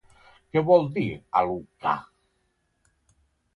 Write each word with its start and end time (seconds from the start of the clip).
Què 0.55 0.63
vol 0.69 0.87
dir 0.95 1.03
Alukah? 1.43 1.95